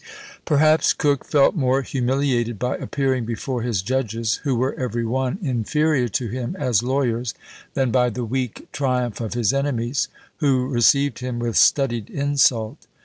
Perhaps 0.45 0.93
Coke 0.93 1.25
felt 1.27 1.55
more 1.55 1.83
humiliated 1.83 2.57
by 2.57 2.75
appearing 2.75 3.23
before 3.23 3.61
his 3.61 3.83
judges, 3.83 4.37
who 4.37 4.55
were 4.55 4.73
every 4.73 5.05
one 5.05 5.37
inferior 5.43 6.07
to 6.07 6.27
him 6.27 6.55
as 6.57 6.81
lawyers, 6.81 7.35
than 7.75 7.91
by 7.91 8.09
the 8.09 8.25
weak 8.25 8.67
triumph 8.71 9.21
of 9.21 9.35
his 9.35 9.53
enemies, 9.53 10.07
who 10.37 10.65
received 10.65 11.19
him 11.19 11.37
with 11.37 11.55
studied 11.55 12.09
insult. 12.09 12.87